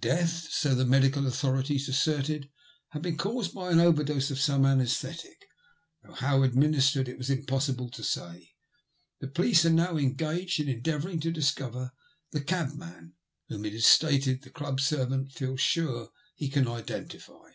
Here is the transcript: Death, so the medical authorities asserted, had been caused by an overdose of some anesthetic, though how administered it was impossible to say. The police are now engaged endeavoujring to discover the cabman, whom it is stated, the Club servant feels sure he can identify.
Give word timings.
Death, 0.00 0.48
so 0.50 0.74
the 0.74 0.86
medical 0.86 1.26
authorities 1.26 1.86
asserted, 1.86 2.48
had 2.92 3.02
been 3.02 3.18
caused 3.18 3.52
by 3.52 3.70
an 3.70 3.78
overdose 3.78 4.30
of 4.30 4.40
some 4.40 4.64
anesthetic, 4.64 5.44
though 6.02 6.14
how 6.14 6.42
administered 6.44 7.08
it 7.10 7.18
was 7.18 7.28
impossible 7.28 7.90
to 7.90 8.02
say. 8.02 8.54
The 9.20 9.28
police 9.28 9.66
are 9.66 9.70
now 9.70 9.98
engaged 9.98 10.60
endeavoujring 10.60 11.20
to 11.20 11.30
discover 11.30 11.92
the 12.30 12.40
cabman, 12.40 13.16
whom 13.50 13.66
it 13.66 13.74
is 13.74 13.84
stated, 13.84 14.40
the 14.40 14.50
Club 14.50 14.80
servant 14.80 15.32
feels 15.32 15.60
sure 15.60 16.08
he 16.34 16.48
can 16.48 16.66
identify. 16.66 17.50